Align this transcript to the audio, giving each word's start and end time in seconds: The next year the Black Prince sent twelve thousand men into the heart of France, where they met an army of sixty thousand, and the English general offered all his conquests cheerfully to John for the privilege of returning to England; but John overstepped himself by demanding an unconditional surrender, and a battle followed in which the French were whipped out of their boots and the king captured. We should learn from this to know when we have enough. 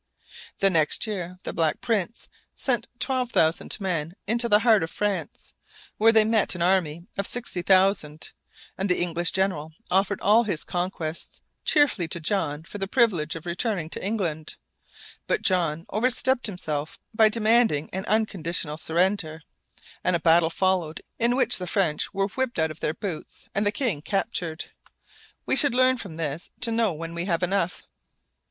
The 0.57 0.71
next 0.71 1.05
year 1.05 1.37
the 1.43 1.53
Black 1.53 1.79
Prince 1.79 2.27
sent 2.55 2.87
twelve 2.97 3.29
thousand 3.29 3.77
men 3.79 4.15
into 4.25 4.49
the 4.49 4.61
heart 4.61 4.81
of 4.81 4.89
France, 4.89 5.53
where 5.99 6.11
they 6.11 6.23
met 6.23 6.55
an 6.55 6.63
army 6.63 7.05
of 7.19 7.27
sixty 7.27 7.61
thousand, 7.61 8.31
and 8.79 8.89
the 8.89 8.99
English 8.99 9.31
general 9.31 9.73
offered 9.91 10.19
all 10.19 10.41
his 10.41 10.63
conquests 10.63 11.41
cheerfully 11.63 12.07
to 12.07 12.19
John 12.19 12.63
for 12.63 12.79
the 12.79 12.87
privilege 12.87 13.35
of 13.35 13.45
returning 13.45 13.91
to 13.91 14.03
England; 14.03 14.55
but 15.27 15.43
John 15.43 15.85
overstepped 15.91 16.47
himself 16.47 16.97
by 17.13 17.29
demanding 17.29 17.87
an 17.93 18.05
unconditional 18.07 18.79
surrender, 18.79 19.43
and 20.03 20.15
a 20.15 20.19
battle 20.19 20.49
followed 20.49 21.01
in 21.19 21.35
which 21.35 21.59
the 21.59 21.67
French 21.67 22.11
were 22.11 22.25
whipped 22.29 22.57
out 22.57 22.71
of 22.71 22.79
their 22.79 22.95
boots 22.95 23.47
and 23.53 23.67
the 23.67 23.71
king 23.71 24.01
captured. 24.01 24.71
We 25.45 25.55
should 25.55 25.75
learn 25.75 25.97
from 25.97 26.15
this 26.17 26.49
to 26.61 26.71
know 26.71 26.91
when 26.91 27.13
we 27.13 27.25
have 27.25 27.43
enough. 27.43 27.83